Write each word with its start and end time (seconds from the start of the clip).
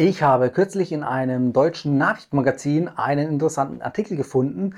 Ich 0.00 0.22
habe 0.22 0.50
kürzlich 0.50 0.92
in 0.92 1.02
einem 1.02 1.52
deutschen 1.52 1.98
Nachrichtenmagazin 1.98 2.86
einen 2.86 3.28
interessanten 3.28 3.82
Artikel 3.82 4.16
gefunden, 4.16 4.76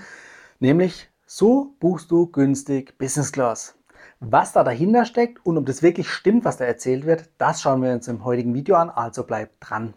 nämlich 0.60 1.10
So 1.26 1.74
buchst 1.78 2.10
du 2.10 2.26
günstig 2.28 2.96
Business 2.96 3.30
Class. 3.30 3.74
Was 4.20 4.52
da 4.54 4.64
dahinter 4.64 5.04
steckt 5.04 5.44
und 5.44 5.58
ob 5.58 5.66
das 5.66 5.82
wirklich 5.82 6.08
stimmt, 6.08 6.46
was 6.46 6.56
da 6.56 6.64
erzählt 6.64 7.04
wird, 7.04 7.28
das 7.36 7.60
schauen 7.60 7.82
wir 7.82 7.92
uns 7.92 8.08
im 8.08 8.24
heutigen 8.24 8.54
Video 8.54 8.76
an, 8.76 8.88
also 8.88 9.24
bleibt 9.24 9.56
dran. 9.60 9.92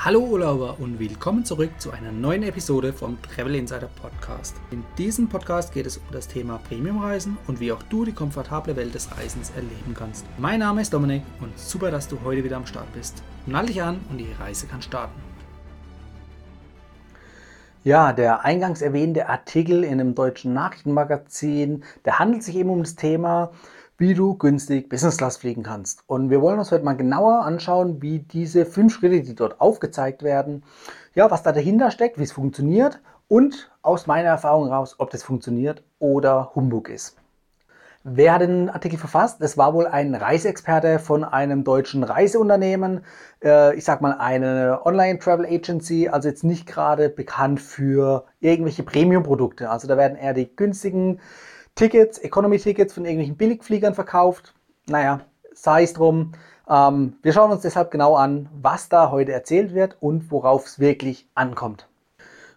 Hallo 0.00 0.20
Urlauber 0.20 0.76
und 0.78 1.00
willkommen 1.00 1.44
zurück 1.44 1.72
zu 1.78 1.90
einer 1.90 2.12
neuen 2.12 2.44
Episode 2.44 2.92
vom 2.92 3.20
Travel 3.20 3.56
Insider 3.56 3.88
Podcast. 4.00 4.54
In 4.70 4.84
diesem 4.96 5.28
Podcast 5.28 5.74
geht 5.74 5.86
es 5.86 5.96
um 5.96 6.04
das 6.12 6.28
Thema 6.28 6.60
Premiumreisen 6.68 7.36
und 7.48 7.58
wie 7.58 7.72
auch 7.72 7.82
du 7.82 8.04
die 8.04 8.12
komfortable 8.12 8.76
Welt 8.76 8.94
des 8.94 9.10
Reisens 9.18 9.50
erleben 9.56 9.94
kannst. 9.94 10.24
Mein 10.38 10.60
Name 10.60 10.82
ist 10.82 10.94
Dominik 10.94 11.24
und 11.40 11.58
super, 11.58 11.90
dass 11.90 12.06
du 12.06 12.16
heute 12.22 12.44
wieder 12.44 12.58
am 12.58 12.66
Start 12.66 12.86
bist. 12.92 13.24
Nall 13.46 13.66
dich 13.66 13.82
an 13.82 13.98
und 14.08 14.18
die 14.18 14.30
Reise 14.38 14.68
kann 14.68 14.82
starten. 14.82 15.20
Ja, 17.82 18.12
der 18.12 18.44
eingangs 18.44 18.82
erwähnte 18.82 19.28
Artikel 19.28 19.82
in 19.82 19.94
einem 19.94 20.14
deutschen 20.14 20.54
Nachrichtenmagazin, 20.54 21.82
der 22.04 22.20
handelt 22.20 22.44
sich 22.44 22.54
eben 22.54 22.70
um 22.70 22.84
das 22.84 22.94
Thema 22.94 23.50
wie 23.98 24.14
du 24.14 24.34
günstig 24.34 24.88
Business 24.88 25.16
Class 25.16 25.36
fliegen 25.36 25.64
kannst. 25.64 26.04
Und 26.06 26.30
wir 26.30 26.40
wollen 26.40 26.60
uns 26.60 26.70
heute 26.70 26.84
mal 26.84 26.96
genauer 26.96 27.42
anschauen, 27.44 28.00
wie 28.00 28.20
diese 28.20 28.64
fünf 28.64 28.94
Schritte, 28.94 29.22
die 29.22 29.34
dort 29.34 29.60
aufgezeigt 29.60 30.22
werden, 30.22 30.62
ja, 31.14 31.30
was 31.30 31.42
da 31.42 31.50
dahinter 31.50 31.90
steckt, 31.90 32.16
wie 32.18 32.22
es 32.22 32.32
funktioniert 32.32 33.00
und 33.26 33.70
aus 33.82 34.06
meiner 34.06 34.28
Erfahrung 34.28 34.68
heraus, 34.68 34.94
ob 34.98 35.10
das 35.10 35.24
funktioniert 35.24 35.82
oder 35.98 36.52
Humbug 36.54 36.88
ist. 36.88 37.16
Wer 38.04 38.34
hat 38.34 38.42
den 38.42 38.70
Artikel 38.70 38.96
verfasst? 38.96 39.42
Das 39.42 39.58
war 39.58 39.74
wohl 39.74 39.88
ein 39.88 40.14
Reiseexperte 40.14 41.00
von 41.00 41.24
einem 41.24 41.64
deutschen 41.64 42.04
Reiseunternehmen. 42.04 43.04
Äh, 43.42 43.74
ich 43.76 43.84
sag 43.84 44.00
mal 44.00 44.12
eine 44.12 44.86
Online-Travel 44.86 45.44
Agency, 45.44 46.08
also 46.08 46.28
jetzt 46.28 46.44
nicht 46.44 46.66
gerade 46.66 47.08
bekannt 47.08 47.60
für 47.60 48.24
irgendwelche 48.38 48.84
Premium-Produkte. 48.84 49.68
Also 49.68 49.88
da 49.88 49.96
werden 49.96 50.16
eher 50.16 50.32
die 50.32 50.54
günstigen 50.54 51.20
Tickets, 51.78 52.18
Economy-Tickets 52.18 52.92
von 52.92 53.04
irgendwelchen 53.04 53.36
Billigfliegern 53.36 53.94
verkauft. 53.94 54.52
Naja, 54.88 55.20
sei 55.52 55.84
es 55.84 55.92
drum. 55.92 56.32
Ähm, 56.68 57.16
wir 57.22 57.32
schauen 57.32 57.52
uns 57.52 57.62
deshalb 57.62 57.92
genau 57.92 58.16
an, 58.16 58.48
was 58.60 58.88
da 58.88 59.12
heute 59.12 59.30
erzählt 59.30 59.74
wird 59.74 59.96
und 60.00 60.32
worauf 60.32 60.66
es 60.66 60.80
wirklich 60.80 61.28
ankommt. 61.36 61.88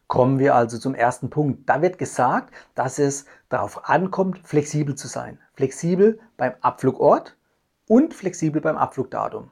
Kommen 0.07 0.39
wir 0.39 0.55
also 0.55 0.79
zum 0.79 0.95
ersten 0.95 1.29
Punkt. 1.29 1.69
Da 1.69 1.83
wird 1.83 1.99
gesagt, 1.99 2.51
dass 2.73 2.97
es 2.97 3.25
darauf 3.47 3.87
ankommt, 3.87 4.39
flexibel 4.39 4.95
zu 4.95 5.07
sein. 5.07 5.37
Flexibel 5.53 6.19
beim 6.35 6.53
Abflugort 6.61 7.37
und 7.87 8.15
flexibel 8.15 8.59
beim 8.59 8.75
Abflugdatum. 8.75 9.51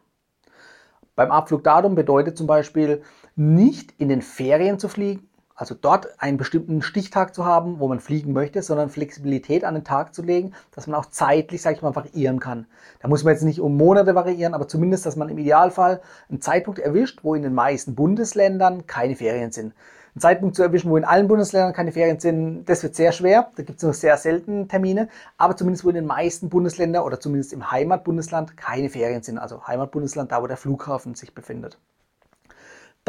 Beim 1.16 1.30
Abflugdatum 1.30 1.94
bedeutet 1.94 2.40
zum 2.40 2.48
Beispiel 2.48 3.04
nicht 3.36 3.94
in 4.00 4.10
den 4.10 4.24
Ferien 4.24 4.80
zu 4.80 4.90
fliegen, 4.90 5.29
also 5.60 5.76
dort 5.76 6.22
einen 6.22 6.38
bestimmten 6.38 6.82
Stichtag 6.82 7.36
zu 7.36 7.44
haben, 7.44 7.80
wo 7.80 7.90
man 7.90 8.00
fliegen 8.00 8.32
möchte, 8.32 8.62
sondern 8.62 8.90
Flexibilität 8.90 9.66
an 9.66 9.74
den 9.74 9.84
Tag 9.84 10.16
zu 10.16 10.22
legen, 10.22 10.54
dass 10.74 10.88
man 10.88 10.98
auch 10.98 11.08
zeitlich, 11.08 11.62
sage 11.62 11.76
ich 11.76 11.82
mal, 11.82 11.94
variieren 11.94 12.40
kann. 12.40 12.66
Da 13.02 13.10
muss 13.10 13.26
man 13.26 13.34
jetzt 13.34 13.44
nicht 13.44 13.60
um 13.60 13.76
Monate 13.76 14.16
variieren, 14.16 14.54
aber 14.54 14.70
zumindest, 14.70 15.06
dass 15.06 15.18
man 15.18 15.28
im 15.28 15.38
Idealfall 15.38 16.00
einen 16.30 16.40
Zeitpunkt 16.40 16.80
erwischt, 16.80 17.20
wo 17.24 17.36
in 17.36 17.44
den 17.44 17.54
meisten 17.54 17.94
Bundesländern 17.94 18.88
keine 18.88 19.18
Ferien 19.18 19.52
sind. 19.52 19.74
Einen 20.16 20.22
Zeitpunkt 20.22 20.56
zu 20.56 20.64
erwischen, 20.64 20.92
wo 20.92 20.96
in 20.96 21.04
allen 21.04 21.28
Bundesländern 21.28 21.74
keine 21.74 21.92
Ferien 21.92 22.22
sind, 22.22 22.64
das 22.64 22.82
wird 22.82 22.96
sehr 22.96 23.12
schwer. 23.12 23.52
Da 23.58 23.64
gibt 23.64 23.80
es 23.80 23.84
nur 23.84 23.94
sehr 23.94 24.16
selten 24.16 24.70
Termine, 24.70 25.10
aber 25.38 25.58
zumindest 25.58 25.84
wo 25.84 25.90
in 25.90 25.96
den 25.96 26.06
meisten 26.06 26.48
Bundesländern 26.48 27.04
oder 27.04 27.20
zumindest 27.20 27.52
im 27.52 27.70
Heimatbundesland 27.70 28.56
keine 28.56 28.90
Ferien 28.90 29.24
sind. 29.24 29.38
Also 29.38 29.68
Heimatbundesland, 29.68 30.32
da 30.32 30.42
wo 30.42 30.48
der 30.48 30.56
Flughafen 30.56 31.16
sich 31.16 31.36
befindet. 31.36 31.78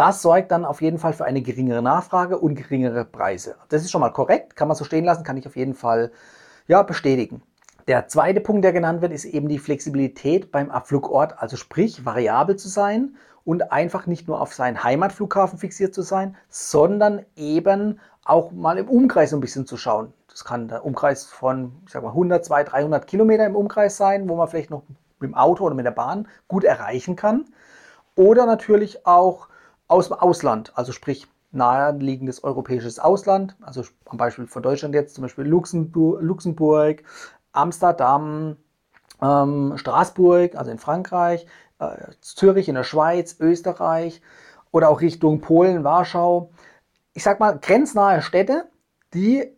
Das 0.01 0.23
sorgt 0.23 0.51
dann 0.51 0.65
auf 0.65 0.81
jeden 0.81 0.97
Fall 0.97 1.13
für 1.13 1.27
eine 1.27 1.43
geringere 1.43 1.83
Nachfrage 1.83 2.39
und 2.39 2.55
geringere 2.55 3.05
Preise. 3.05 3.57
Das 3.69 3.83
ist 3.83 3.91
schon 3.91 4.01
mal 4.01 4.09
korrekt, 4.09 4.57
kann 4.57 4.67
man 4.67 4.75
so 4.75 4.83
stehen 4.83 5.05
lassen, 5.05 5.25
kann 5.25 5.37
ich 5.37 5.47
auf 5.47 5.57
jeden 5.57 5.75
Fall 5.75 6.11
ja, 6.67 6.83
bestätigen. 6.83 7.43
Der 7.87 8.09
zweite 8.09 8.41
Punkt, 8.41 8.65
der 8.65 8.73
genannt 8.73 9.03
wird, 9.03 9.13
ist 9.13 9.27
eben 9.27 9.51
die 9.51 9.59
Flexibilität 9.59 10.51
beim 10.51 10.71
Abflugort, 10.71 11.35
also 11.43 11.59
sprich 11.59 12.07
variabel 12.07 12.57
zu 12.57 12.71
sein 12.71 13.15
und 13.45 13.73
einfach 13.73 14.07
nicht 14.07 14.27
nur 14.27 14.41
auf 14.41 14.55
seinen 14.55 14.83
Heimatflughafen 14.83 15.59
fixiert 15.59 15.93
zu 15.93 16.01
sein, 16.01 16.35
sondern 16.49 17.27
eben 17.37 18.01
auch 18.25 18.53
mal 18.53 18.79
im 18.79 18.89
Umkreis 18.89 19.35
ein 19.35 19.41
bisschen 19.41 19.67
zu 19.67 19.77
schauen. 19.77 20.15
Das 20.31 20.47
kann 20.47 20.69
der 20.69 20.87
Umkreis 20.87 21.27
von, 21.27 21.73
ich 21.85 21.93
sag 21.93 22.03
mal, 22.03 22.09
100, 22.09 22.43
200, 22.43 22.73
300 22.73 23.07
Kilometer 23.07 23.45
im 23.45 23.55
Umkreis 23.55 23.99
sein, 23.99 24.31
wo 24.31 24.37
man 24.37 24.49
vielleicht 24.49 24.71
noch 24.71 24.83
mit 25.19 25.29
dem 25.29 25.35
Auto 25.35 25.63
oder 25.63 25.75
mit 25.75 25.85
der 25.85 25.91
Bahn 25.91 26.27
gut 26.49 26.65
erreichen 26.65 27.17
kann. 27.17 27.45
Oder 28.17 28.47
natürlich 28.47 29.07
auch 29.07 29.50
aus 29.91 30.09
dem 30.09 30.17
Ausland, 30.19 30.73
also 30.77 30.93
sprich 30.93 31.27
naheliegendes 31.53 32.45
europäisches 32.45 33.01
Ausland, 33.01 33.57
also 33.61 33.83
am 34.07 34.19
Beispiel 34.19 34.47
von 34.47 34.63
Deutschland 34.63 34.95
jetzt 34.95 35.17
zum 35.17 35.23
Beispiel 35.23 35.45
Luxemburg, 35.45 36.23
Luxemburg 36.23 37.03
Amsterdam, 37.53 38.57
ähm, 39.21 39.73
Straßburg, 39.77 40.55
also 40.55 40.71
in 40.71 40.79
Frankreich, 40.79 41.47
äh, 41.81 41.97
Zürich 42.21 42.69
in 42.69 42.77
der 42.77 42.85
Schweiz, 42.85 43.37
Österreich 43.41 44.23
oder 44.71 44.91
auch 44.91 45.01
Richtung 45.01 45.41
Polen, 45.41 45.83
Warschau. 45.83 46.51
Ich 47.13 47.25
sag 47.25 47.41
mal 47.41 47.59
grenznahe 47.59 48.23
Städte, 48.23 48.69
die 49.13 49.53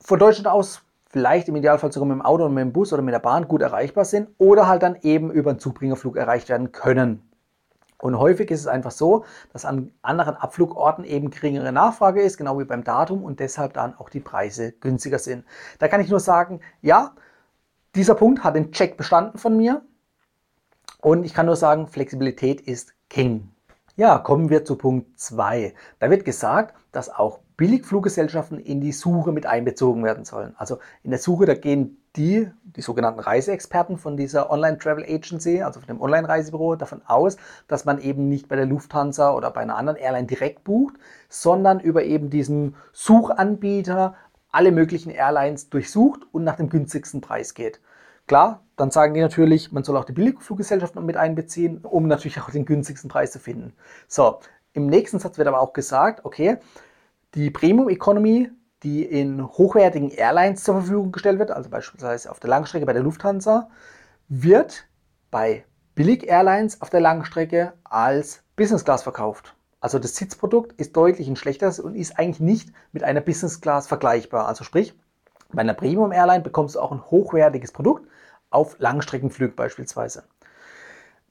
von 0.00 0.18
Deutschland 0.18 0.48
aus 0.48 0.82
vielleicht 1.08 1.46
im 1.48 1.54
Idealfall 1.54 1.92
sogar 1.92 2.08
mit 2.08 2.16
dem 2.16 2.22
Auto 2.22 2.44
und 2.44 2.54
mit 2.54 2.62
dem 2.62 2.72
Bus 2.72 2.92
oder 2.92 3.02
mit 3.02 3.14
der 3.14 3.20
Bahn 3.20 3.46
gut 3.46 3.62
erreichbar 3.62 4.04
sind 4.04 4.30
oder 4.38 4.66
halt 4.66 4.82
dann 4.82 4.96
eben 5.02 5.30
über 5.30 5.50
einen 5.50 5.60
Zugbringerflug 5.60 6.16
erreicht 6.16 6.48
werden 6.48 6.72
können. 6.72 7.22
Und 7.98 8.18
häufig 8.18 8.50
ist 8.50 8.60
es 8.60 8.66
einfach 8.66 8.90
so, 8.90 9.24
dass 9.52 9.64
an 9.64 9.92
anderen 10.02 10.36
Abflugorten 10.36 11.04
eben 11.04 11.30
geringere 11.30 11.72
Nachfrage 11.72 12.20
ist, 12.20 12.36
genau 12.36 12.58
wie 12.58 12.64
beim 12.64 12.84
Datum 12.84 13.24
und 13.24 13.40
deshalb 13.40 13.72
dann 13.74 13.94
auch 13.94 14.10
die 14.10 14.20
Preise 14.20 14.72
günstiger 14.72 15.18
sind. 15.18 15.44
Da 15.78 15.88
kann 15.88 16.00
ich 16.00 16.10
nur 16.10 16.20
sagen, 16.20 16.60
ja, 16.82 17.12
dieser 17.94 18.14
Punkt 18.14 18.44
hat 18.44 18.54
den 18.54 18.72
Check 18.72 18.96
bestanden 18.96 19.38
von 19.38 19.56
mir 19.56 19.82
und 21.00 21.24
ich 21.24 21.32
kann 21.32 21.46
nur 21.46 21.56
sagen, 21.56 21.86
Flexibilität 21.86 22.60
ist 22.60 22.92
King. 23.08 23.50
Ja, 23.96 24.18
kommen 24.18 24.50
wir 24.50 24.66
zu 24.66 24.76
Punkt 24.76 25.18
2. 25.18 25.74
Da 25.98 26.10
wird 26.10 26.26
gesagt, 26.26 26.74
dass 26.92 27.08
auch 27.08 27.40
Billigfluggesellschaften 27.56 28.58
in 28.58 28.80
die 28.80 28.92
Suche 28.92 29.32
mit 29.32 29.46
einbezogen 29.46 30.04
werden 30.04 30.24
sollen. 30.24 30.54
Also 30.58 30.78
in 31.02 31.10
der 31.10 31.18
Suche, 31.18 31.46
da 31.46 31.54
gehen 31.54 31.98
die, 32.16 32.50
die 32.64 32.80
sogenannten 32.82 33.20
Reiseexperten 33.20 33.98
von 33.98 34.16
dieser 34.16 34.50
Online-Travel 34.50 35.04
Agency, 35.04 35.62
also 35.62 35.80
von 35.80 35.86
dem 35.86 36.00
Online-Reisebüro, 36.00 36.76
davon 36.76 37.02
aus, 37.06 37.36
dass 37.68 37.84
man 37.84 38.00
eben 38.00 38.28
nicht 38.28 38.48
bei 38.48 38.56
der 38.56 38.66
Lufthansa 38.66 39.32
oder 39.32 39.50
bei 39.50 39.60
einer 39.60 39.76
anderen 39.76 39.98
Airline 39.98 40.26
direkt 40.26 40.64
bucht, 40.64 40.96
sondern 41.28 41.80
über 41.80 42.04
eben 42.04 42.30
diesen 42.30 42.76
Suchanbieter 42.92 44.14
alle 44.50 44.72
möglichen 44.72 45.10
Airlines 45.10 45.68
durchsucht 45.68 46.20
und 46.32 46.44
nach 46.44 46.56
dem 46.56 46.68
günstigsten 46.68 47.20
Preis 47.20 47.54
geht. 47.54 47.80
Klar, 48.26 48.64
dann 48.76 48.90
sagen 48.90 49.14
die 49.14 49.20
natürlich, 49.20 49.72
man 49.72 49.84
soll 49.84 49.96
auch 49.96 50.04
die 50.04 50.12
Billigfluggesellschaften 50.12 51.04
mit 51.04 51.16
einbeziehen, 51.16 51.84
um 51.84 52.08
natürlich 52.08 52.40
auch 52.40 52.50
den 52.50 52.64
günstigsten 52.64 53.08
Preis 53.08 53.32
zu 53.32 53.38
finden. 53.38 53.72
So, 54.08 54.40
im 54.72 54.86
nächsten 54.86 55.18
Satz 55.18 55.38
wird 55.38 55.48
aber 55.48 55.60
auch 55.60 55.72
gesagt, 55.72 56.24
okay, 56.24 56.58
die 57.34 57.50
Premium 57.50 57.88
Economy 57.88 58.50
die 58.82 59.04
in 59.04 59.44
hochwertigen 59.44 60.10
Airlines 60.10 60.62
zur 60.62 60.76
Verfügung 60.76 61.12
gestellt 61.12 61.38
wird, 61.38 61.50
also 61.50 61.70
beispielsweise 61.70 62.30
auf 62.30 62.40
der 62.40 62.50
Langstrecke 62.50 62.86
bei 62.86 62.92
der 62.92 63.02
Lufthansa, 63.02 63.68
wird 64.28 64.86
bei 65.30 65.64
Billig-Airlines 65.94 66.82
auf 66.82 66.90
der 66.90 67.00
Langstrecke 67.00 67.72
als 67.84 68.42
Business 68.54 68.84
Class 68.84 69.02
verkauft. 69.02 69.54
Also 69.80 69.98
das 69.98 70.16
Sitzprodukt 70.16 70.72
ist 70.80 70.96
deutlich 70.96 71.28
ein 71.28 71.36
schlechteres 71.36 71.80
und 71.80 71.94
ist 71.94 72.18
eigentlich 72.18 72.40
nicht 72.40 72.72
mit 72.92 73.02
einer 73.02 73.20
Business 73.20 73.60
Class 73.60 73.86
vergleichbar. 73.86 74.46
Also 74.46 74.64
sprich, 74.64 74.94
bei 75.52 75.62
einer 75.62 75.74
Premium 75.74 76.12
Airline 76.12 76.42
bekommst 76.42 76.74
du 76.74 76.80
auch 76.80 76.92
ein 76.92 77.04
hochwertiges 77.10 77.72
Produkt 77.72 78.08
auf 78.50 78.76
Langstreckenflügen 78.78 79.56
beispielsweise. 79.56 80.24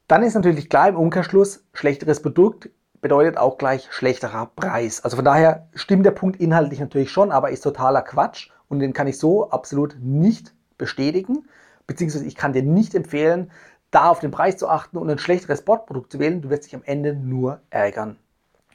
Dann 0.08 0.22
ist 0.22 0.34
natürlich 0.34 0.68
klar 0.68 0.88
im 0.88 0.96
Umkehrschluss, 0.96 1.64
schlechteres 1.72 2.22
Produkt 2.22 2.70
bedeutet 3.06 3.36
auch 3.36 3.56
gleich 3.56 3.86
schlechterer 3.92 4.50
Preis. 4.56 5.04
Also 5.04 5.14
von 5.14 5.24
daher 5.24 5.68
stimmt 5.76 6.04
der 6.04 6.10
Punkt 6.10 6.40
inhaltlich 6.40 6.80
natürlich 6.80 7.12
schon, 7.12 7.30
aber 7.30 7.50
ist 7.50 7.60
totaler 7.60 8.02
Quatsch 8.02 8.50
und 8.66 8.80
den 8.80 8.92
kann 8.92 9.06
ich 9.06 9.16
so 9.16 9.48
absolut 9.50 9.96
nicht 10.00 10.52
bestätigen, 10.76 11.46
beziehungsweise 11.86 12.24
ich 12.24 12.34
kann 12.34 12.52
dir 12.52 12.64
nicht 12.64 12.96
empfehlen, 12.96 13.52
da 13.92 14.08
auf 14.08 14.18
den 14.18 14.32
Preis 14.32 14.56
zu 14.56 14.68
achten 14.68 14.96
und 14.96 15.08
ein 15.08 15.20
schlechteres 15.20 15.62
Bordprodukt 15.62 16.10
zu 16.10 16.18
wählen. 16.18 16.42
Du 16.42 16.50
wirst 16.50 16.64
dich 16.64 16.74
am 16.74 16.82
Ende 16.84 17.14
nur 17.14 17.60
ärgern. 17.70 18.16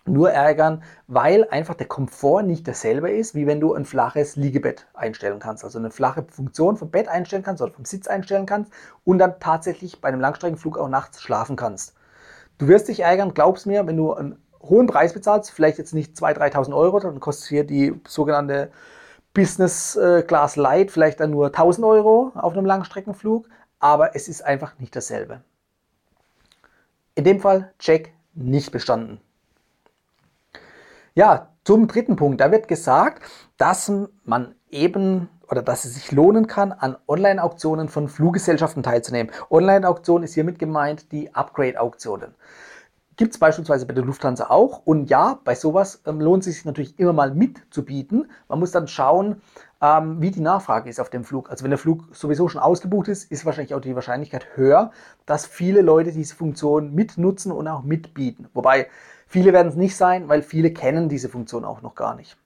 Nur 0.05 0.31
ärgern, 0.31 0.81
weil 1.07 1.45
einfach 1.49 1.75
der 1.75 1.89
Komfort 1.89 2.43
nicht 2.43 2.65
dasselbe 2.69 3.11
ist, 3.11 3.35
wie 3.35 3.47
wenn 3.47 3.59
du 3.59 3.73
ein 3.73 3.83
flaches 3.83 4.37
Liegebett 4.37 4.87
einstellen 4.93 5.39
kannst. 5.39 5.65
Also 5.65 5.77
eine 5.77 5.91
flache 5.91 6.23
Funktion 6.23 6.77
vom 6.77 6.89
Bett 6.89 7.09
einstellen 7.09 7.43
kannst 7.43 7.61
oder 7.61 7.73
vom 7.73 7.83
Sitz 7.83 8.07
einstellen 8.07 8.45
kannst 8.45 8.71
und 9.03 9.17
dann 9.17 9.41
tatsächlich 9.41 9.99
bei 9.99 10.07
einem 10.07 10.21
Langstreckenflug 10.21 10.77
auch 10.77 10.87
nachts 10.87 11.21
schlafen 11.21 11.57
kannst. 11.57 11.95
Du 12.61 12.67
wirst 12.67 12.89
dich 12.89 12.99
ärgern, 12.99 13.33
glaubst 13.33 13.65
mir, 13.65 13.87
wenn 13.87 13.97
du 13.97 14.13
einen 14.13 14.37
hohen 14.61 14.85
Preis 14.85 15.13
bezahlst, 15.13 15.49
vielleicht 15.49 15.79
jetzt 15.79 15.95
nicht 15.95 16.15
2.000, 16.15 16.53
3.000 16.53 16.75
Euro, 16.75 16.99
dann 16.99 17.19
kostet 17.19 17.49
hier 17.49 17.63
die 17.63 17.99
sogenannte 18.07 18.69
Business 19.33 19.95
äh, 19.95 20.21
Class 20.21 20.57
Light 20.57 20.91
vielleicht 20.91 21.21
dann 21.21 21.31
nur 21.31 21.47
1.000 21.47 21.83
Euro 21.87 22.31
auf 22.35 22.53
einem 22.53 22.67
Langstreckenflug, 22.67 23.49
aber 23.79 24.15
es 24.15 24.27
ist 24.27 24.45
einfach 24.45 24.77
nicht 24.77 24.95
dasselbe. 24.95 25.41
In 27.15 27.23
dem 27.23 27.39
Fall 27.39 27.73
Check 27.79 28.13
nicht 28.35 28.71
bestanden. 28.71 29.19
Ja, 31.15 31.53
zum 31.63 31.87
dritten 31.87 32.15
Punkt. 32.15 32.41
Da 32.41 32.51
wird 32.51 32.67
gesagt, 32.67 33.23
dass 33.57 33.91
man 34.23 34.53
eben 34.71 35.29
oder 35.49 35.61
dass 35.61 35.85
es 35.85 35.95
sich 35.95 36.11
lohnen 36.11 36.47
kann, 36.47 36.71
an 36.71 36.95
Online-Auktionen 37.07 37.89
von 37.89 38.07
Fluggesellschaften 38.07 38.83
teilzunehmen. 38.83 39.31
Online-Auktion 39.49 40.23
ist 40.23 40.33
hiermit 40.33 40.59
gemeint 40.59 41.11
die 41.11 41.35
Upgrade-Auktionen. 41.35 42.33
Gibt 43.17 43.33
es 43.33 43.39
beispielsweise 43.39 43.85
bei 43.85 43.93
der 43.93 44.05
Lufthansa 44.05 44.49
auch. 44.49 44.81
Und 44.85 45.09
ja, 45.09 45.39
bei 45.43 45.53
sowas 45.53 46.01
ähm, 46.07 46.21
lohnt 46.21 46.47
es 46.47 46.55
sich 46.55 46.65
natürlich 46.65 46.97
immer 46.97 47.13
mal 47.13 47.35
mitzubieten. 47.35 48.31
Man 48.47 48.59
muss 48.59 48.71
dann 48.71 48.87
schauen, 48.87 49.41
ähm, 49.81 50.21
wie 50.21 50.31
die 50.31 50.39
Nachfrage 50.39 50.89
ist 50.89 50.99
auf 50.99 51.09
dem 51.09 51.25
Flug. 51.25 51.51
Also 51.51 51.63
wenn 51.63 51.71
der 51.71 51.77
Flug 51.77 52.05
sowieso 52.13 52.47
schon 52.47 52.61
ausgebucht 52.61 53.09
ist, 53.09 53.29
ist 53.29 53.45
wahrscheinlich 53.45 53.75
auch 53.75 53.81
die 53.81 53.93
Wahrscheinlichkeit 53.93 54.55
höher, 54.55 54.91
dass 55.25 55.45
viele 55.45 55.81
Leute 55.81 56.13
diese 56.13 56.35
Funktion 56.35 56.95
mitnutzen 56.95 57.51
und 57.51 57.67
auch 57.67 57.83
mitbieten. 57.83 58.47
Wobei 58.53 58.87
viele 59.27 59.51
werden 59.53 59.67
es 59.67 59.75
nicht 59.75 59.97
sein, 59.97 60.29
weil 60.29 60.41
viele 60.41 60.71
kennen 60.71 61.09
diese 61.09 61.29
Funktion 61.29 61.65
auch 61.65 61.81
noch 61.81 61.95
gar 61.95 62.15
nicht. 62.15 62.37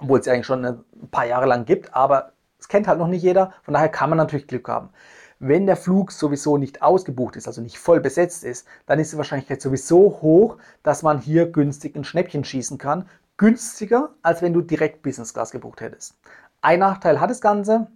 Obwohl 0.00 0.20
es 0.20 0.26
ja 0.26 0.32
eigentlich 0.32 0.46
schon 0.46 0.64
ein 0.64 0.84
paar 1.10 1.26
Jahre 1.26 1.46
lang 1.46 1.64
gibt, 1.64 1.94
aber 1.94 2.32
es 2.58 2.68
kennt 2.68 2.88
halt 2.88 2.98
noch 2.98 3.08
nicht 3.08 3.22
jeder. 3.22 3.52
Von 3.62 3.74
daher 3.74 3.88
kann 3.88 4.10
man 4.10 4.18
natürlich 4.18 4.46
Glück 4.46 4.68
haben. 4.68 4.90
Wenn 5.38 5.66
der 5.66 5.76
Flug 5.76 6.12
sowieso 6.12 6.58
nicht 6.58 6.82
ausgebucht 6.82 7.36
ist, 7.36 7.46
also 7.46 7.62
nicht 7.62 7.78
voll 7.78 8.00
besetzt 8.00 8.44
ist, 8.44 8.66
dann 8.84 8.98
ist 8.98 9.12
die 9.12 9.16
Wahrscheinlichkeit 9.16 9.62
sowieso 9.62 10.20
hoch, 10.20 10.58
dass 10.82 11.02
man 11.02 11.18
hier 11.18 11.50
günstig 11.50 11.96
ein 11.96 12.04
Schnäppchen 12.04 12.44
schießen 12.44 12.76
kann. 12.76 13.08
Günstiger, 13.38 14.10
als 14.20 14.42
wenn 14.42 14.52
du 14.52 14.60
direkt 14.60 15.00
Business 15.00 15.32
Class 15.32 15.50
gebucht 15.50 15.80
hättest. 15.80 16.14
Ein 16.60 16.80
Nachteil 16.80 17.20
hat 17.20 17.30
das 17.30 17.40
Ganze. 17.40 17.86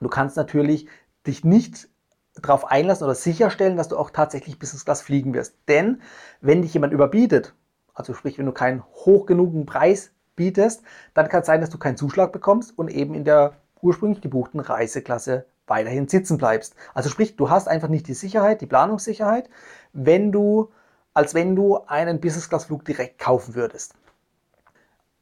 Du 0.00 0.08
kannst 0.08 0.36
natürlich 0.36 0.88
dich 1.28 1.44
nicht 1.44 1.88
darauf 2.34 2.66
einlassen 2.66 3.04
oder 3.04 3.14
sicherstellen, 3.14 3.76
dass 3.76 3.88
du 3.88 3.96
auch 3.96 4.10
tatsächlich 4.10 4.58
Business 4.58 4.84
Class 4.84 5.00
fliegen 5.00 5.32
wirst. 5.32 5.56
Denn 5.68 6.02
wenn 6.40 6.62
dich 6.62 6.74
jemand 6.74 6.92
überbietet, 6.92 7.54
also 7.94 8.14
sprich, 8.14 8.38
wenn 8.38 8.46
du 8.46 8.52
keinen 8.52 8.82
hoch 8.82 9.26
genugen 9.26 9.66
Preis 9.66 10.10
bietest, 10.40 10.82
dann 11.12 11.28
kann 11.28 11.42
es 11.42 11.46
sein, 11.46 11.60
dass 11.60 11.68
du 11.68 11.76
keinen 11.76 11.98
Zuschlag 11.98 12.32
bekommst 12.32 12.76
und 12.78 12.88
eben 12.88 13.14
in 13.14 13.24
der 13.24 13.52
ursprünglich 13.82 14.22
gebuchten 14.22 14.60
Reiseklasse 14.60 15.44
weiterhin 15.66 16.08
sitzen 16.08 16.38
bleibst. 16.38 16.74
Also 16.94 17.10
sprich, 17.10 17.36
du 17.36 17.50
hast 17.50 17.68
einfach 17.68 17.88
nicht 17.88 18.08
die 18.08 18.14
Sicherheit, 18.14 18.62
die 18.62 18.66
Planungssicherheit, 18.66 19.50
wenn 19.92 20.32
du, 20.32 20.70
als 21.12 21.34
wenn 21.34 21.54
du 21.54 21.80
einen 21.86 22.20
Business-Class-Flug 22.20 22.86
direkt 22.86 23.18
kaufen 23.18 23.54
würdest. 23.54 23.94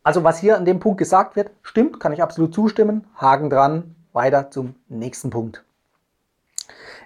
Also 0.04 0.22
was 0.22 0.38
hier 0.38 0.56
an 0.56 0.64
dem 0.64 0.78
Punkt 0.78 0.98
gesagt 0.98 1.34
wird, 1.34 1.50
stimmt, 1.62 1.98
kann 1.98 2.12
ich 2.12 2.22
absolut 2.22 2.54
zustimmen. 2.54 3.04
Haken 3.16 3.50
dran, 3.50 3.96
weiter 4.12 4.50
zum 4.52 4.76
nächsten 4.88 5.30
Punkt. 5.30 5.64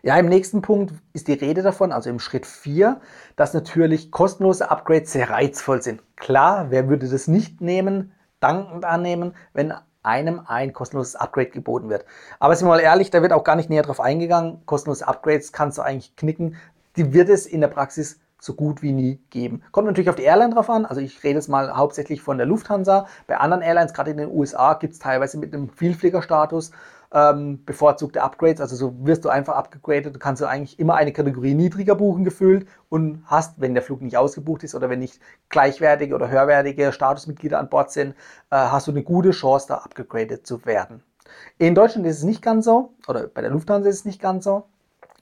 Ja, 0.04 0.16
im 0.16 0.26
nächsten 0.26 0.62
Punkt 0.62 0.92
ist 1.12 1.28
die 1.28 1.32
Rede 1.32 1.62
davon, 1.62 1.92
also 1.92 2.10
im 2.10 2.18
Schritt 2.18 2.44
4, 2.44 3.00
dass 3.36 3.54
natürlich 3.54 4.10
kostenlose 4.10 4.68
Upgrades 4.68 5.12
sehr 5.12 5.30
reizvoll 5.30 5.80
sind. 5.80 6.02
Klar, 6.16 6.70
wer 6.70 6.88
würde 6.88 7.08
das 7.08 7.28
nicht 7.28 7.60
nehmen, 7.60 8.12
dankend 8.40 8.84
annehmen, 8.84 9.36
wenn 9.52 9.72
einem 10.02 10.40
ein 10.44 10.72
kostenloses 10.72 11.14
Upgrade 11.14 11.50
geboten 11.50 11.88
wird. 11.88 12.04
Aber 12.40 12.56
sind 12.56 12.66
wir 12.66 12.70
mal 12.70 12.80
ehrlich, 12.80 13.10
da 13.10 13.22
wird 13.22 13.32
auch 13.32 13.44
gar 13.44 13.54
nicht 13.54 13.70
näher 13.70 13.84
drauf 13.84 14.00
eingegangen. 14.00 14.66
Kostenlose 14.66 15.06
Upgrades 15.06 15.52
kannst 15.52 15.78
du 15.78 15.82
eigentlich 15.82 16.16
knicken. 16.16 16.56
Die 16.96 17.12
wird 17.12 17.28
es 17.28 17.46
in 17.46 17.60
der 17.60 17.68
Praxis 17.68 18.18
so 18.40 18.54
gut 18.54 18.82
wie 18.82 18.90
nie 18.90 19.20
geben. 19.30 19.62
Kommt 19.70 19.86
natürlich 19.86 20.10
auf 20.10 20.16
die 20.16 20.24
Airline 20.24 20.52
drauf 20.52 20.68
an. 20.68 20.84
Also 20.84 21.00
ich 21.00 21.22
rede 21.22 21.36
jetzt 21.36 21.48
mal 21.48 21.76
hauptsächlich 21.76 22.22
von 22.22 22.38
der 22.38 22.46
Lufthansa. 22.46 23.06
Bei 23.28 23.36
anderen 23.36 23.62
Airlines, 23.62 23.94
gerade 23.94 24.10
in 24.10 24.16
den 24.16 24.32
USA, 24.32 24.74
gibt 24.74 24.94
es 24.94 24.98
teilweise 24.98 25.38
mit 25.38 25.54
einem 25.54 25.68
Vielfliegerstatus 25.68 26.72
ähm, 27.12 27.64
bevorzugte 27.64 28.22
Upgrades. 28.22 28.60
Also 28.60 28.76
so 28.76 28.94
wirst 29.06 29.24
du 29.24 29.28
einfach 29.28 29.54
abgegradet. 29.54 30.14
Du 30.14 30.18
kannst 30.18 30.40
du 30.42 30.46
eigentlich 30.46 30.78
immer 30.78 30.94
eine 30.94 31.12
Kategorie 31.12 31.54
niedriger 31.54 31.94
buchen 31.94 32.24
gefühlt 32.24 32.66
und 32.88 33.22
hast, 33.26 33.60
wenn 33.60 33.74
der 33.74 33.82
Flug 33.82 34.00
nicht 34.02 34.16
ausgebucht 34.16 34.64
ist 34.64 34.74
oder 34.74 34.88
wenn 34.90 34.98
nicht 34.98 35.20
gleichwertige 35.48 36.14
oder 36.14 36.30
höherwertige 36.30 36.92
Statusmitglieder 36.92 37.58
an 37.58 37.68
Bord 37.68 37.90
sind, 37.92 38.14
äh, 38.50 38.56
hast 38.56 38.86
du 38.86 38.92
eine 38.92 39.02
gute 39.02 39.30
Chance, 39.30 39.68
da 39.68 39.76
abgegradet 39.78 40.46
zu 40.46 40.64
werden. 40.64 41.02
In 41.58 41.74
Deutschland 41.74 42.06
ist 42.06 42.18
es 42.18 42.24
nicht 42.24 42.42
ganz 42.42 42.64
so, 42.64 42.94
oder 43.06 43.26
bei 43.26 43.40
der 43.40 43.50
Lufthansa 43.50 43.88
ist 43.88 44.00
es 44.00 44.04
nicht 44.04 44.20
ganz 44.20 44.44
so. 44.44 44.64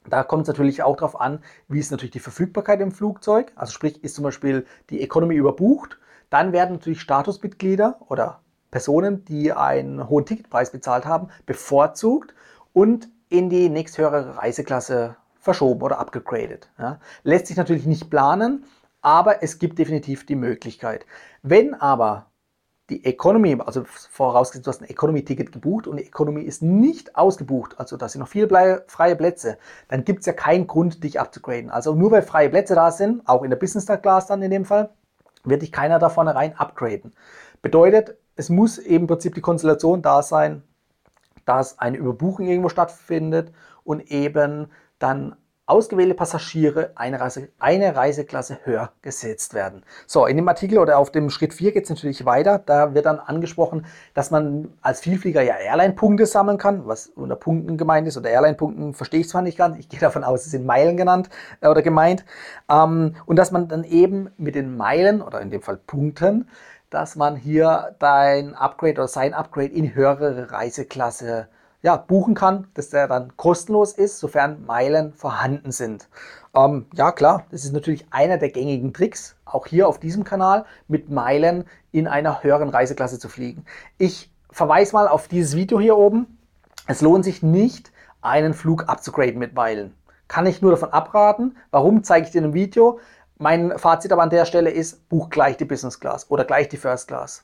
Da 0.08 0.25
kommt 0.25 0.42
es 0.42 0.48
natürlich 0.48 0.82
auch 0.82 0.96
darauf 0.96 1.20
an, 1.20 1.40
wie 1.69 1.78
ist 1.78 1.90
natürlich 1.90 2.12
die 2.12 2.20
Verfügbarkeit 2.20 2.81
im 2.81 2.90
Flugzeug. 2.90 3.52
Also 3.54 3.72
sprich, 3.72 4.02
ist 4.02 4.14
zum 4.14 4.25
Beispiel 4.25 4.66
die 4.88 5.02
Economy 5.02 5.34
überbucht, 5.34 5.98
dann 6.31 6.52
werden 6.52 6.72
natürlich 6.72 7.00
Statusmitglieder 7.00 7.98
oder 8.08 8.40
Personen, 8.70 9.25
die 9.25 9.52
einen 9.52 10.08
hohen 10.08 10.26
Ticketpreis 10.26 10.70
bezahlt 10.70 11.05
haben, 11.06 11.28
bevorzugt 11.46 12.34
und 12.72 13.08
in 13.28 13.49
die 13.49 13.69
nächsthöhere 13.69 14.37
Reiseklasse 14.37 15.17
verschoben 15.38 15.82
oder 15.82 15.99
abgegradet. 15.99 16.70
Ja. 16.78 17.00
Lässt 17.22 17.46
sich 17.46 17.56
natürlich 17.56 17.87
nicht 17.87 18.11
planen, 18.11 18.64
aber 19.00 19.43
es 19.43 19.58
gibt 19.58 19.78
definitiv 19.78 20.26
die 20.26 20.37
Möglichkeit. 20.37 21.06
Wenn 21.43 21.75
aber 21.75 22.26
die 22.90 23.05
Economy, 23.05 23.56
also 23.64 23.84
vorausgesetzt, 23.87 24.67
du 24.67 24.70
hast 24.70 24.82
ein 24.82 24.90
Economy-Ticket 24.90 25.52
gebucht 25.52 25.87
und 25.87 25.96
die 25.99 26.06
Economy 26.06 26.43
ist 26.43 26.62
nicht 26.62 27.16
ausgebucht, 27.16 27.78
also 27.78 27.96
da 27.96 28.08
sind 28.08 28.20
noch 28.20 28.28
viele 28.28 28.84
freie 28.88 29.16
Plätze, 29.16 29.58
dann 29.88 30.05
gibt 30.05 30.20
es 30.20 30.26
ja 30.26 30.32
keinen 30.32 30.66
Grund, 30.66 31.05
dich 31.05 31.20
abzugraden. 31.20 31.70
Also 31.70 31.94
nur 31.94 32.11
weil 32.11 32.23
freie 32.23 32.50
Plätze 32.50 32.75
da 32.75 32.90
sind, 32.90 33.26
auch 33.28 33.44
in 33.44 33.50
der 33.50 33.56
Business 33.56 33.87
Class 33.87 34.26
dann 34.26 34.43
in 34.43 34.50
dem 34.50 34.64
Fall, 34.64 34.90
wird 35.44 35.62
dich 35.62 35.73
keiner 35.73 35.99
da 35.99 36.08
vornherein 36.11 36.55
upgraden. 36.56 37.12
Bedeutet, 37.62 38.17
es 38.37 38.49
muss 38.49 38.79
eben 38.79 39.05
im 39.05 39.07
Prinzip 39.07 39.35
die 39.35 39.41
Konstellation 39.41 40.03
da 40.03 40.23
sein, 40.23 40.62
dass 41.45 41.79
eine 41.79 41.99
Überbuchung 41.99 42.47
irgendwo 42.47 42.69
stattfindet 42.69 43.53
und 43.85 44.11
eben 44.11 44.71
dann 44.99 45.37
ausgewählte 45.71 46.15
Passagiere 46.15 46.91
eine, 46.97 47.21
Reise, 47.21 47.49
eine 47.59 47.95
Reiseklasse 47.95 48.59
höher 48.65 48.93
gesetzt 49.03 49.55
werden. 49.55 49.85
So, 50.07 50.27
in 50.27 50.37
dem 50.37 50.49
Artikel 50.49 50.79
oder 50.79 50.99
auf 50.99 51.12
dem 51.12 51.31
Schritt 51.31 51.55
4 51.55 51.73
geht 51.73 51.85
es 51.85 51.91
natürlich 51.91 52.25
weiter. 52.25 52.59
Da 52.59 52.95
wird 52.95 53.07
dann 53.07 53.21
angesprochen, 53.21 53.87
dass 54.12 54.31
man 54.31 54.73
als 54.83 55.01
Vielflieger 55.01 55.43
ja 55.43 55.55
Airline-Punkte 55.55 56.27
sammeln 56.27 56.59
kann, 56.59 56.87
was 56.87 57.07
unter 57.07 57.37
Punkten 57.37 57.79
gemeint 57.79 58.09
ist. 58.09 58.17
Oder 58.17 58.31
Airline-Punkten 58.31 58.95
verstehe 58.95 59.21
ich 59.21 59.29
zwar 59.29 59.43
nicht 59.43 59.57
ganz, 59.57 59.79
ich 59.79 59.89
gehe 59.89 60.01
davon 60.01 60.25
aus, 60.25 60.45
es 60.45 60.51
sind 60.51 60.67
Meilen 60.67 60.97
genannt 60.97 61.31
äh, 61.61 61.69
oder 61.69 61.83
gemeint. 61.83 62.25
Ähm, 62.69 63.15
und 63.27 63.37
dass 63.37 63.53
man 63.53 63.69
dann 63.69 63.85
eben 63.85 64.31
mit 64.37 64.57
den 64.57 64.77
Meilen 64.77 65.23
oder 65.23 65.41
in 65.41 65.51
dem 65.51 65.62
Fall 65.62 65.77
Punkten 65.77 66.49
dass 66.90 67.16
man 67.16 67.37
hier 67.37 67.94
dein 67.98 68.54
Upgrade 68.54 68.94
oder 68.94 69.08
sein 69.08 69.32
Upgrade 69.32 69.72
in 69.72 69.94
höhere 69.94 70.50
Reiseklasse 70.50 71.48
ja, 71.82 71.96
buchen 71.96 72.34
kann, 72.34 72.66
dass 72.75 72.90
der 72.90 73.08
dann 73.08 73.37
kostenlos 73.37 73.92
ist, 73.92 74.19
sofern 74.19 74.64
Meilen 74.66 75.14
vorhanden 75.14 75.72
sind. 75.72 76.08
Ähm, 76.54 76.87
ja 76.92 77.10
klar, 77.12 77.46
das 77.50 77.64
ist 77.64 77.72
natürlich 77.72 78.06
einer 78.10 78.37
der 78.37 78.50
gängigen 78.50 78.92
Tricks, 78.92 79.37
auch 79.47 79.66
hier 79.66 79.88
auf 79.88 79.99
diesem 79.99 80.25
Kanal, 80.25 80.66
mit 80.88 81.09
Meilen 81.09 81.64
in 81.92 82.06
einer 82.06 82.42
höheren 82.42 82.68
Reiseklasse 82.68 83.18
zu 83.18 83.28
fliegen. 83.28 83.64
Ich 83.97 84.30
verweise 84.50 84.92
mal 84.92 85.09
auf 85.09 85.28
dieses 85.28 85.56
Video 85.56 85.80
hier 85.80 85.97
oben. 85.97 86.38
Es 86.87 87.00
lohnt 87.00 87.25
sich 87.25 87.42
nicht, 87.42 87.92
einen 88.20 88.52
Flug 88.52 88.88
abzugraden 88.88 89.38
mit 89.38 89.54
Meilen. 89.54 89.94
Kann 90.28 90.47
ich 90.47 90.61
nur 90.61 90.73
davon 90.73 90.92
abraten. 90.92 91.56
Warum 91.70 92.04
zeige 92.04 92.26
ich 92.26 92.32
dir 92.32 92.38
in 92.38 92.44
einem 92.44 92.54
Video? 92.54 93.00
Mein 93.42 93.78
Fazit 93.78 94.12
aber 94.12 94.23
an 94.23 94.28
der 94.28 94.44
Stelle 94.44 94.68
ist, 94.68 95.09
buch 95.09 95.30
gleich 95.30 95.56
die 95.56 95.64
Business 95.64 95.99
Class 95.99 96.30
oder 96.30 96.44
gleich 96.44 96.68
die 96.68 96.76
First 96.76 97.09
Class. 97.09 97.42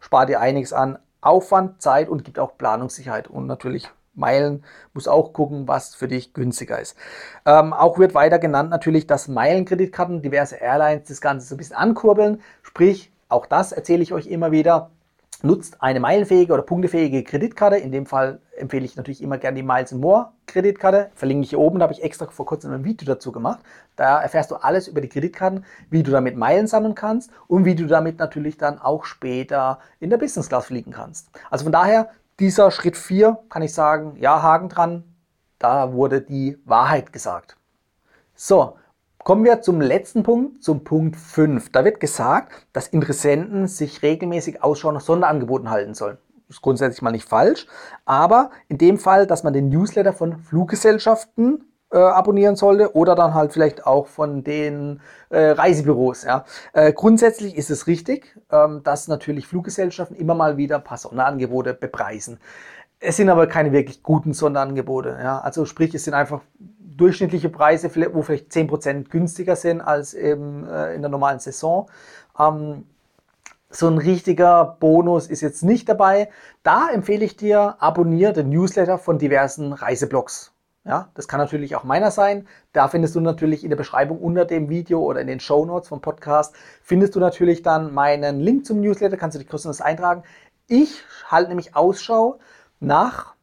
Spar 0.00 0.26
dir 0.26 0.40
einiges 0.40 0.72
an 0.72 0.98
Aufwand, 1.20 1.80
Zeit 1.80 2.08
und 2.08 2.24
gibt 2.24 2.40
auch 2.40 2.58
Planungssicherheit. 2.58 3.28
Und 3.28 3.46
natürlich 3.46 3.88
Meilen 4.14 4.64
muss 4.92 5.06
auch 5.06 5.32
gucken, 5.32 5.68
was 5.68 5.94
für 5.94 6.08
dich 6.08 6.34
günstiger 6.34 6.80
ist. 6.80 6.96
Ähm, 7.44 7.72
auch 7.72 7.96
wird 7.96 8.12
weiter 8.12 8.40
genannt 8.40 8.70
natürlich, 8.70 9.06
dass 9.06 9.28
Meilenkreditkarten 9.28 10.20
diverse 10.20 10.56
Airlines 10.56 11.06
das 11.06 11.20
Ganze 11.20 11.46
so 11.46 11.54
ein 11.54 11.58
bisschen 11.58 11.76
ankurbeln. 11.76 12.40
Sprich, 12.62 13.12
auch 13.28 13.46
das 13.46 13.70
erzähle 13.70 14.02
ich 14.02 14.12
euch 14.12 14.26
immer 14.26 14.50
wieder 14.50 14.90
nutzt 15.46 15.82
eine 15.82 16.00
meilenfähige 16.00 16.52
oder 16.52 16.62
punktefähige 16.62 17.24
Kreditkarte. 17.24 17.76
In 17.76 17.92
dem 17.92 18.06
Fall 18.06 18.40
empfehle 18.56 18.84
ich 18.84 18.96
natürlich 18.96 19.22
immer 19.22 19.38
gerne 19.38 19.56
die 19.56 19.62
Miles 19.62 19.92
More 19.92 20.32
Kreditkarte. 20.46 21.10
Verlinke 21.14 21.44
ich 21.44 21.50
hier 21.50 21.58
oben, 21.58 21.78
da 21.78 21.84
habe 21.84 21.92
ich 21.92 22.02
extra 22.02 22.26
vor 22.26 22.46
kurzem 22.46 22.72
ein 22.72 22.84
Video 22.84 23.06
dazu 23.06 23.32
gemacht. 23.32 23.60
Da 23.96 24.20
erfährst 24.20 24.50
du 24.50 24.56
alles 24.56 24.88
über 24.88 25.00
die 25.00 25.08
Kreditkarten, 25.08 25.64
wie 25.88 26.02
du 26.02 26.10
damit 26.10 26.36
Meilen 26.36 26.66
sammeln 26.66 26.94
kannst 26.94 27.30
und 27.46 27.64
wie 27.64 27.74
du 27.74 27.86
damit 27.86 28.18
natürlich 28.18 28.58
dann 28.58 28.78
auch 28.78 29.04
später 29.04 29.78
in 30.00 30.10
der 30.10 30.18
Business 30.18 30.48
Class 30.48 30.66
fliegen 30.66 30.92
kannst. 30.92 31.30
Also 31.50 31.64
von 31.64 31.72
daher, 31.72 32.10
dieser 32.38 32.70
Schritt 32.70 32.96
4 32.96 33.38
kann 33.48 33.62
ich 33.62 33.72
sagen, 33.72 34.16
ja, 34.18 34.42
Haken 34.42 34.68
dran, 34.68 35.04
da 35.58 35.92
wurde 35.92 36.20
die 36.20 36.58
Wahrheit 36.64 37.12
gesagt. 37.12 37.56
So, 38.34 38.76
Kommen 39.26 39.44
wir 39.44 39.60
zum 39.60 39.80
letzten 39.80 40.22
Punkt, 40.22 40.62
zum 40.62 40.84
Punkt 40.84 41.16
5. 41.16 41.72
Da 41.72 41.84
wird 41.84 41.98
gesagt, 41.98 42.52
dass 42.72 42.86
Interessenten 42.86 43.66
sich 43.66 44.00
regelmäßig 44.04 44.62
Ausschau 44.62 44.92
nach 44.92 45.00
Sonderangeboten 45.00 45.68
halten 45.68 45.94
sollen. 45.94 46.16
Das 46.46 46.58
ist 46.58 46.62
grundsätzlich 46.62 47.02
mal 47.02 47.10
nicht 47.10 47.28
falsch, 47.28 47.66
aber 48.04 48.50
in 48.68 48.78
dem 48.78 48.98
Fall, 48.98 49.26
dass 49.26 49.42
man 49.42 49.52
den 49.52 49.68
Newsletter 49.68 50.12
von 50.12 50.38
Fluggesellschaften 50.38 51.64
äh, 51.90 51.98
abonnieren 51.98 52.54
sollte 52.54 52.94
oder 52.94 53.16
dann 53.16 53.34
halt 53.34 53.52
vielleicht 53.52 53.84
auch 53.84 54.06
von 54.06 54.44
den 54.44 55.00
äh, 55.30 55.46
Reisebüros. 55.46 56.22
Ja. 56.22 56.44
Äh, 56.72 56.92
grundsätzlich 56.92 57.56
ist 57.56 57.70
es 57.70 57.88
richtig, 57.88 58.38
ähm, 58.52 58.84
dass 58.84 59.08
natürlich 59.08 59.48
Fluggesellschaften 59.48 60.14
immer 60.14 60.36
mal 60.36 60.56
wieder 60.56 60.76
ein 60.76 60.84
paar 60.84 60.98
Sonderangebote 60.98 61.74
bepreisen. 61.74 62.38
Es 63.00 63.16
sind 63.16 63.28
aber 63.28 63.48
keine 63.48 63.72
wirklich 63.72 64.04
guten 64.04 64.32
Sonderangebote. 64.32 65.18
Ja. 65.20 65.40
Also 65.40 65.64
sprich, 65.64 65.92
es 65.96 66.04
sind 66.04 66.14
einfach 66.14 66.42
durchschnittliche 66.96 67.48
Preise, 67.48 67.90
wo 68.12 68.22
vielleicht 68.22 68.50
10% 68.50 69.08
günstiger 69.08 69.56
sind 69.56 69.80
als 69.80 70.14
eben, 70.14 70.66
äh, 70.68 70.94
in 70.94 71.02
der 71.02 71.10
normalen 71.10 71.38
Saison. 71.38 71.88
Ähm, 72.38 72.84
so 73.70 73.88
ein 73.88 73.98
richtiger 73.98 74.76
Bonus 74.80 75.26
ist 75.26 75.40
jetzt 75.40 75.62
nicht 75.62 75.88
dabei. 75.88 76.30
Da 76.62 76.88
empfehle 76.88 77.24
ich 77.24 77.36
dir, 77.36 77.76
abonniere 77.80 78.32
den 78.32 78.48
Newsletter 78.48 78.98
von 78.98 79.18
diversen 79.18 79.72
Reiseblogs. 79.72 80.52
Ja, 80.84 81.10
das 81.14 81.26
kann 81.26 81.40
natürlich 81.40 81.74
auch 81.74 81.82
meiner 81.82 82.12
sein. 82.12 82.46
Da 82.72 82.86
findest 82.86 83.16
du 83.16 83.20
natürlich 83.20 83.64
in 83.64 83.70
der 83.70 83.76
Beschreibung 83.76 84.18
unter 84.20 84.44
dem 84.44 84.68
Video 84.68 85.02
oder 85.02 85.20
in 85.20 85.26
den 85.26 85.40
Show 85.40 85.66
Notes 85.66 85.88
vom 85.88 86.00
Podcast, 86.00 86.54
findest 86.80 87.16
du 87.16 87.20
natürlich 87.20 87.62
dann 87.62 87.92
meinen 87.92 88.38
Link 88.38 88.64
zum 88.66 88.80
Newsletter, 88.80 89.16
kannst 89.16 89.34
du 89.34 89.40
dich 89.40 89.48
kostenlos 89.48 89.80
eintragen. 89.80 90.22
Ich 90.68 91.02
halte 91.28 91.48
nämlich 91.48 91.74
Ausschau 91.74 92.38
nach 92.78 93.34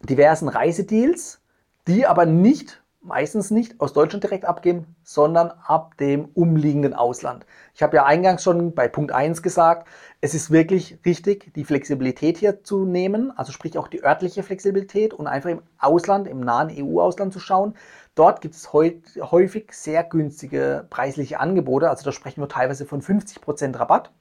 diversen 0.00 0.48
Reisedeals, 0.48 1.40
die 1.86 2.04
aber 2.04 2.26
nicht 2.26 2.81
meistens 3.02 3.50
nicht 3.50 3.80
aus 3.80 3.92
Deutschland 3.92 4.22
direkt 4.22 4.44
abgeben, 4.44 4.94
sondern 5.02 5.50
ab 5.66 5.96
dem 5.98 6.26
umliegenden 6.34 6.94
Ausland. 6.94 7.44
Ich 7.74 7.82
habe 7.82 7.96
ja 7.96 8.04
eingangs 8.04 8.42
schon 8.42 8.74
bei 8.74 8.88
Punkt 8.88 9.12
1 9.12 9.42
gesagt, 9.42 9.88
es 10.20 10.34
ist 10.34 10.50
wirklich 10.50 10.98
richtig, 11.04 11.52
die 11.54 11.64
Flexibilität 11.64 12.38
hier 12.38 12.62
zu 12.62 12.84
nehmen, 12.84 13.32
also 13.36 13.50
sprich 13.52 13.76
auch 13.76 13.88
die 13.88 14.04
örtliche 14.04 14.42
Flexibilität 14.42 15.12
und 15.14 15.26
einfach 15.26 15.50
im 15.50 15.62
Ausland, 15.78 16.28
im 16.28 16.40
nahen 16.40 16.70
EU-Ausland 16.70 17.32
zu 17.32 17.40
schauen. 17.40 17.74
Dort 18.14 18.40
gibt 18.40 18.54
es 18.54 18.72
häufig 18.72 19.72
sehr 19.72 20.04
günstige 20.04 20.86
preisliche 20.88 21.40
Angebote, 21.40 21.90
also 21.90 22.04
da 22.04 22.12
sprechen 22.12 22.40
wir 22.40 22.48
teilweise 22.48 22.86
von 22.86 23.02
50% 23.02 23.78
Rabatt. 23.78 24.12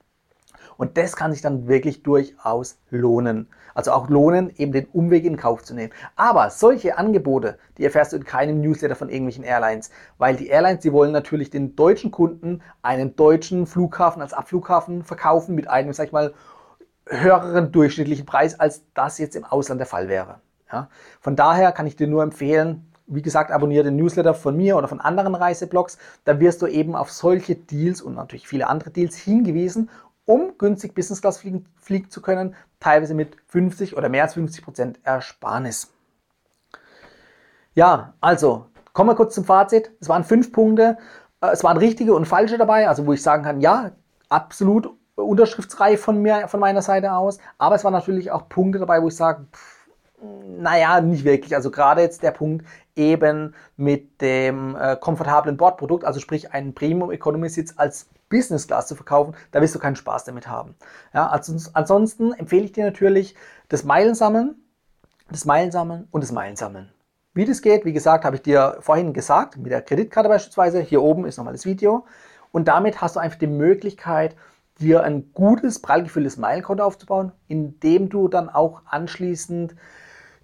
Und 0.82 0.98
das 0.98 1.16
kann 1.16 1.32
sich 1.32 1.44
dann 1.44 1.68
wirklich 1.68 2.02
durchaus 2.02 2.80
lohnen. 2.90 3.48
Also 3.76 3.92
auch 3.92 4.10
lohnen, 4.10 4.52
eben 4.58 4.72
den 4.72 4.88
Umweg 4.88 5.26
in 5.26 5.38
Kauf 5.38 5.62
zu 5.62 5.76
nehmen. 5.76 5.94
Aber 6.16 6.50
solche 6.50 6.98
Angebote, 6.98 7.60
die 7.78 7.84
erfährst 7.84 8.14
du 8.14 8.18
in 8.18 8.24
keinem 8.24 8.62
Newsletter 8.62 8.96
von 8.96 9.08
irgendwelchen 9.08 9.44
Airlines, 9.44 9.92
weil 10.18 10.36
die 10.36 10.48
Airlines, 10.48 10.82
die 10.82 10.92
wollen 10.92 11.12
natürlich 11.12 11.52
den 11.52 11.76
deutschen 11.76 12.10
Kunden 12.10 12.64
einen 12.82 13.16
deutschen 13.16 13.68
Flughafen 13.68 14.24
als 14.24 14.34
Abflughafen 14.34 15.04
verkaufen 15.04 15.54
mit 15.54 15.70
einem, 15.70 15.94
sag 15.94 16.08
ich 16.08 16.14
mal, 16.14 16.34
höheren 17.06 17.72
durchschnittlichen 17.72 18.26
Preis, 18.26 18.60
als 18.60 18.82
das 18.96 19.20
jetzt 19.20 19.36
im 19.36 19.46
Ausland 19.46 19.78
der 19.78 19.86
Fall 19.86 20.10
wäre. 20.10 20.42
Ja? 20.72 20.90
Von 21.20 21.36
daher 21.36 21.74
kann 21.74 21.86
ich 21.86 21.96
dir 21.96 22.08
nur 22.08 22.24
empfehlen, 22.24 22.92
wie 23.06 23.22
gesagt, 23.22 23.52
abonniere 23.52 23.84
den 23.84 23.98
Newsletter 23.98 24.34
von 24.34 24.58
mir 24.58 24.78
oder 24.78 24.88
von 24.88 25.00
anderen 25.00 25.36
Reiseblogs. 25.36 26.00
Da 26.24 26.40
wirst 26.40 26.64
du 26.64 26.66
eben 26.66 26.96
auf 26.96 27.12
solche 27.12 27.56
Deals 27.56 28.02
und 28.02 28.16
natürlich 28.16 28.48
viele 28.48 28.68
andere 28.68 28.90
Deals 28.90 29.16
hingewiesen 29.16 29.90
um 30.26 30.58
günstig 30.58 30.94
Business 30.94 31.22
Class 31.22 31.40
fliegen, 31.40 31.66
fliegen 31.80 32.10
zu 32.10 32.22
können, 32.22 32.56
teilweise 32.80 33.14
mit 33.14 33.38
50 33.48 33.98
oder 33.98 34.10
mehr 34.10 34.24
als 34.24 34.34
50 34.36 34.64
Prozent 34.64 35.00
Ersparnis. 35.04 35.94
Ja, 37.74 38.14
also 38.22 38.68
kommen 38.94 39.10
wir 39.10 39.16
kurz 39.16 39.36
zum 39.36 39.46
Fazit. 39.46 39.92
Es 40.00 40.10
waren 40.10 40.24
fünf 40.24 40.52
Punkte. 40.52 40.98
Äh, 41.42 41.52
es 41.52 41.64
waren 41.64 41.78
richtige 41.78 42.14
und 42.14 42.26
falsche 42.26 42.58
dabei, 42.58 42.88
also 42.88 43.06
wo 43.06 43.14
ich 43.14 43.22
sagen 43.22 43.44
kann, 43.44 43.62
ja, 43.62 43.92
absolut 44.30 44.90
unterschriftsreich 45.16 46.00
von 46.00 46.22
mir, 46.22 46.48
von 46.48 46.60
meiner 46.60 46.82
Seite 46.82 47.14
aus. 47.14 47.38
Aber 47.58 47.76
es 47.76 47.84
waren 47.84 47.94
natürlich 47.94 48.32
auch 48.32 48.50
Punkte 48.50 48.80
dabei, 48.80 49.02
wo 49.02 49.08
ich 49.08 49.16
sage, 49.16 49.46
pff, 49.52 49.81
naja, 50.22 51.02
nicht 51.02 51.24
wirklich. 51.24 51.56
Also 51.56 51.72
gerade 51.72 52.02
jetzt 52.02 52.24
der 52.24 52.32
Punkt 52.32 52.66
eben 52.96 53.56
mit 53.78 54.22
dem 54.22 54.76
äh, 54.76 54.96
komfortablen 54.96 55.58
Bordprodukt, 55.58 56.06
also 56.06 56.20
sprich 56.20 56.54
einen 56.54 56.74
Premium 56.74 57.12
Economy 57.12 57.50
Sitz 57.50 57.74
als 57.78 58.08
Business 58.30 58.68
Class 58.68 58.88
zu 58.88 58.96
verkaufen, 58.96 59.36
da 59.52 59.62
wirst 59.62 59.76
du 59.76 59.80
keinen 59.80 59.96
Spaß 59.96 60.26
damit 60.26 60.48
haben. 60.48 60.76
Ja, 61.14 61.28
also, 61.28 61.56
ansonsten 61.74 62.34
empfehle 62.34 62.64
ich 62.64 62.72
dir 62.72 62.86
natürlich 62.86 63.36
das 63.70 63.84
Meilensammeln, 63.84 64.56
das 65.30 65.46
Meilensammeln 65.46 66.08
und 66.12 66.24
das 66.24 66.32
Meilensammeln. 66.32 66.92
Wie 67.34 67.46
das 67.46 67.62
geht, 67.62 67.86
wie 67.86 67.94
gesagt, 67.94 68.26
habe 68.26 68.36
ich 68.36 68.42
dir 68.42 68.78
vorhin 68.82 69.14
gesagt, 69.14 69.58
mit 69.58 69.72
der 69.72 69.82
Kreditkarte 69.82 70.30
beispielsweise. 70.30 70.82
Hier 70.82 71.02
oben 71.02 71.26
ist 71.26 71.38
nochmal 71.38 71.54
das 71.54 71.66
Video. 71.66 72.06
Und 72.52 72.68
damit 72.68 73.02
hast 73.02 73.16
du 73.16 73.22
einfach 73.22 73.40
die 73.40 73.48
Möglichkeit, 73.48 74.36
dir 74.80 75.04
ein 75.04 75.32
gutes, 75.34 75.82
prall 75.82 76.04
gefülltes 76.04 76.38
Meilenkonto 76.38 76.84
aufzubauen, 76.84 77.32
indem 77.48 78.10
du 78.10 78.28
dann 78.28 78.50
auch 78.50 78.82
anschließend 78.86 79.76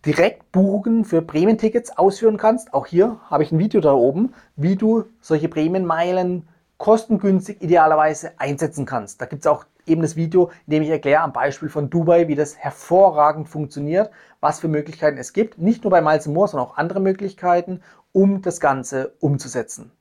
direkt 0.06 0.52
Buchungen 0.52 1.06
für 1.06 1.22
Prämientickets 1.22 1.98
ausführen 1.98 2.38
kannst. 2.38 2.74
Auch 2.74 2.86
hier 2.86 3.20
habe 3.30 3.44
ich 3.44 3.52
ein 3.52 3.60
Video 3.60 3.82
da 3.82 3.94
oben, 3.94 4.34
wie 4.56 4.76
du 4.76 5.06
solche 5.22 5.50
Prämienmeilen 5.50 6.48
kostengünstig 6.78 7.62
idealerweise 7.62 8.40
einsetzen 8.40 8.86
kannst. 8.86 9.22
Da 9.22 9.26
gibt 9.26 9.42
es 9.42 9.48
auch 9.48 9.66
eben 9.86 10.02
das 10.02 10.16
Video, 10.16 10.52
in 10.68 10.72
dem 10.72 10.84
ich 10.84 10.90
erkläre 10.90 11.22
am 11.22 11.34
Beispiel 11.34 11.70
von 11.70 11.90
Dubai, 11.90 12.28
wie 12.28 12.36
das 12.36 12.58
hervorragend 12.58 13.50
funktioniert, 13.50 14.12
was 14.40 14.60
für 14.60 14.68
Möglichkeiten 14.68 15.18
es 15.18 15.34
gibt, 15.34 15.58
nicht 15.58 15.84
nur 15.84 15.92
bei 15.92 16.02
Miles 16.02 16.28
More, 16.28 16.48
sondern 16.48 16.70
auch 16.70 16.78
andere 16.78 17.00
Möglichkeiten, 17.00 17.82
um 18.12 18.42
das 18.42 18.60
Ganze 18.60 19.14
umzusetzen. 19.20 19.92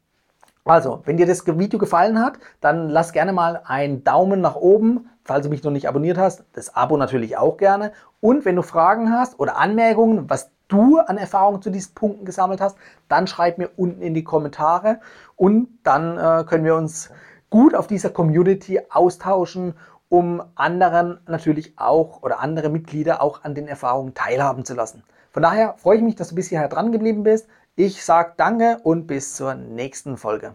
Also, 0.64 1.02
wenn 1.04 1.16
dir 1.16 1.26
das 1.26 1.46
Video 1.46 1.78
gefallen 1.78 2.20
hat, 2.20 2.38
dann 2.60 2.88
lass 2.88 3.12
gerne 3.12 3.32
mal 3.32 3.62
einen 3.64 4.02
Daumen 4.02 4.40
nach 4.40 4.56
oben, 4.56 5.08
falls 5.26 5.44
du 5.44 5.50
mich 5.50 5.62
noch 5.62 5.70
nicht 5.70 5.88
abonniert 5.88 6.18
hast. 6.18 6.44
Das 6.52 6.74
Abo 6.74 6.96
natürlich 6.96 7.36
auch 7.36 7.56
gerne. 7.56 7.92
Und 8.20 8.44
wenn 8.44 8.56
du 8.56 8.62
Fragen 8.62 9.12
hast 9.12 9.38
oder 9.38 9.56
Anmerkungen, 9.56 10.30
was 10.30 10.50
du 10.68 10.98
an 10.98 11.18
Erfahrungen 11.18 11.62
zu 11.62 11.70
diesen 11.70 11.94
Punkten 11.94 12.24
gesammelt 12.24 12.60
hast, 12.60 12.76
dann 13.08 13.26
schreib 13.26 13.58
mir 13.58 13.70
unten 13.76 14.02
in 14.02 14.14
die 14.14 14.24
Kommentare 14.24 15.00
und 15.36 15.68
dann 15.82 16.18
äh, 16.18 16.44
können 16.44 16.64
wir 16.64 16.74
uns 16.74 17.10
gut 17.50 17.74
auf 17.74 17.86
dieser 17.86 18.10
Community 18.10 18.80
austauschen, 18.90 19.74
um 20.08 20.42
anderen 20.54 21.20
natürlich 21.26 21.78
auch 21.78 22.22
oder 22.22 22.40
andere 22.40 22.68
Mitglieder 22.68 23.22
auch 23.22 23.44
an 23.44 23.54
den 23.54 23.68
Erfahrungen 23.68 24.14
teilhaben 24.14 24.64
zu 24.64 24.74
lassen. 24.74 25.02
Von 25.30 25.42
daher 25.42 25.74
freue 25.76 25.98
ich 25.98 26.02
mich, 26.02 26.14
dass 26.14 26.28
du 26.28 26.34
bis 26.34 26.48
hierher 26.48 26.68
dran 26.68 26.92
geblieben 26.92 27.22
bist. 27.22 27.48
Ich 27.74 28.04
sage 28.04 28.32
danke 28.36 28.78
und 28.82 29.06
bis 29.06 29.34
zur 29.34 29.54
nächsten 29.54 30.16
Folge. 30.16 30.54